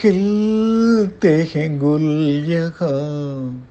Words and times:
खिलते 0.00 1.28
हैं 1.28 1.78
गुल 1.78 2.02
यहाँ 2.46 3.68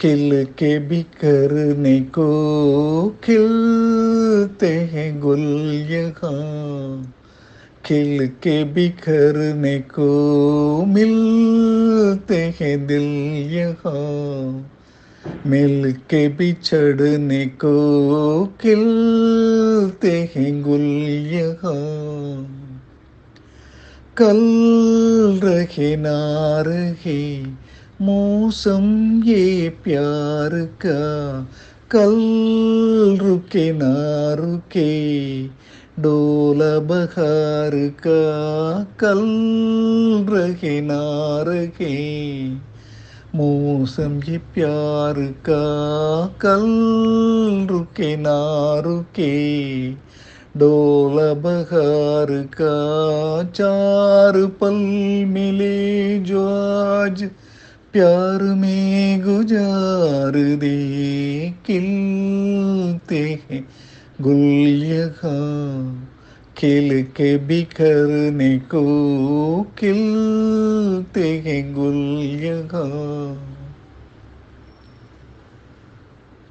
खिल 0.00 0.44
के 0.44 0.78
बिखरने 0.78 2.00
को 2.00 2.28
खिलते 3.24 4.66
हैं 4.66 5.20
गुल 5.20 5.40
यहाँ 5.90 7.14
खिल 7.84 8.26
के 8.28 8.64
बिखरने 8.64 9.78
को 9.78 10.84
मिलते 10.84 12.54
हैं 12.60 12.86
दिल 12.86 13.02
मिल 15.46 15.92
के 15.92 16.28
बिछड़ने 16.28 17.46
को 17.46 17.74
खिलते 18.60 20.32
हैं 20.36 20.62
गुल 20.62 20.80
यहाँ 21.32 22.63
कल 24.17 24.39
रहे 25.43 25.95
ना 25.95 26.17
रहे 26.61 27.19
मौसम 28.01 28.83
ये 29.25 29.69
प्यार 29.83 30.51
का 30.85 30.99
कल 31.91 32.15
रुके 33.21 33.71
ना 33.73 33.93
रुके 34.33 34.89
डोला 35.99 36.79
बहार 36.79 37.71
का 38.05 38.19
कल 38.99 39.21
रहे 40.29 40.79
ना 40.81 40.99
रहे 41.47 41.95
मौसम 43.35 44.19
ये 44.27 44.37
प्यार 44.53 45.15
का 45.49 45.63
कल 46.41 46.65
रुके 47.69 48.15
ना 48.17 48.39
रुके 48.79 49.33
डोला 50.56 51.34
बहार 51.34 52.30
का 52.60 52.74
चार 53.42 54.46
पल 54.46 54.74
मिले 55.28 56.18
जो 56.18 56.48
आज 56.48 57.24
प्यार 57.92 58.42
में 58.42 59.20
गुजार 59.20 60.56
दे 60.56 61.50
खिलते 61.66 63.18
हैं। 63.18 63.68
गुल 64.20 65.10
खिल 66.58 67.02
के 67.02 67.36
बिखरने 67.38 68.58
को 68.58 68.82
खिलते 69.78 71.38
हैं 71.38 71.74
गुल 71.74 71.96
यहाँ 72.44 73.50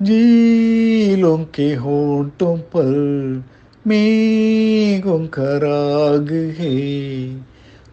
झीलों 0.04 1.38
के 1.38 1.74
होठों 1.76 2.58
पर 2.58 3.44
मेघों 3.87 5.19
का 5.27 5.57
राग 5.57 6.33
है 6.59 6.79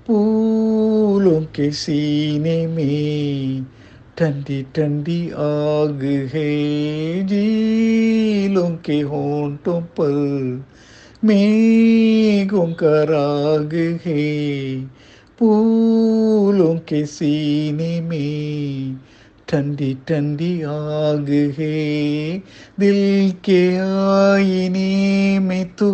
फूलों 0.08 1.42
के 1.42 1.72
सीने 1.72 2.68
में 2.68 3.66
ठंडी 4.18 4.62
ठंडी 4.76 5.30
आग 5.30 6.04
है 6.34 7.28
झीलों 7.28 8.70
के 8.70 9.00
होठों 9.02 9.82
पर 9.82 10.14
मेघों 11.24 12.68
का 12.74 13.04
राग 13.04 13.74
है 14.06 14.82
फूलों 15.40 16.76
के 16.76 17.06
सीने 17.06 18.02
में 18.02 18.96
ठंडी 19.50 19.94
ठंडी 20.08 20.52
आग 20.62 21.30
है 21.58 22.38
दिल 22.80 23.32
के 23.46 23.62
आईने 23.78 25.40
में 25.40 25.66
तो 25.76 25.92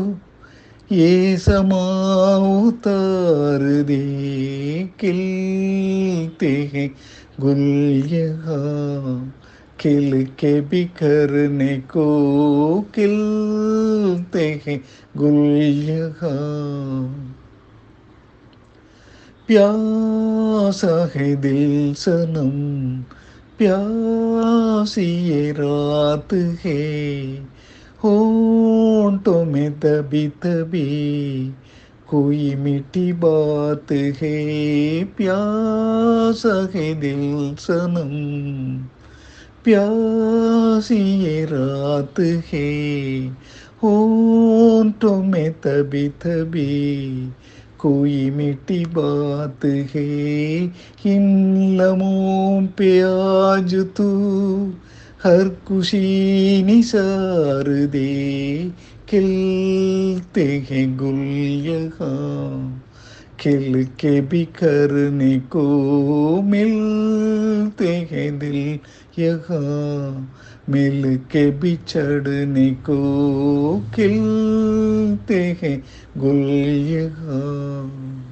ये 0.92 1.38
समा 1.38 1.86
उतार 2.60 3.62
दे 3.84 4.00
खिलते 5.00 6.52
हैं 6.74 6.90
गुल 7.40 7.60
यहाँ 8.08 9.34
खिल 9.80 10.26
के 10.40 10.60
बिखरने 10.62 11.76
को 11.92 12.06
खिलते 12.96 14.46
हैं 14.66 14.80
गुल 15.18 15.38
यहाँ 15.82 16.38
प्यासा 19.50 20.94
है 21.16 21.36
दिल 21.36 21.94
सनम 21.94 22.52
प्यासी 23.59 25.05
ये 25.29 25.53
रात 25.53 26.33
है 26.65 27.35
होंठों 28.05 29.45
में 29.45 29.71
दबी 29.81 30.27
दबी 30.29 30.89
कोई 32.09 32.55
मीठी 32.55 33.13
बात 33.13 33.93
है। 33.93 35.05
प्यासा 35.05 36.55
है 36.75 36.95
दिल 36.95 37.55
सनम, 37.59 38.13
प्यासी 39.65 41.01
ये 41.25 41.45
रात 41.45 42.21
है 42.53 42.69
होंठों 43.83 45.23
में 45.23 45.53
तभी 45.53 46.09
तभी 46.09 46.75
कोई 47.79 48.31
मीठी 48.31 48.85
बात 48.85 49.65
है। 49.65 50.65
इन 51.07 51.77
लमों 51.81 52.67
पे 52.67 53.01
आज 53.63 53.75
तू 53.75 54.07
हर 55.25 55.49
खुशी 55.69 56.63
निसार 56.63 57.87
दे। 57.87 58.71
खिलते 59.09 60.67
हैं 60.71 60.97
गुल 60.97 61.21
यहाँ। 61.67 62.83
खिल 63.47 63.85
के 63.85 64.21
बिखरने 64.21 65.39
को 65.41 65.63
मिलते 66.43 67.89
हैं 67.89 68.39
दिल 68.39 68.79
यहाँ। 69.19 70.33
मिल 70.69 71.17
के 71.17 71.51
बिछड़ने 71.51 72.71
को 72.71 72.99
खिलते 73.95 75.59
हैं 75.63 75.83
गुल 76.19 76.51
यहाँ। 76.91 78.26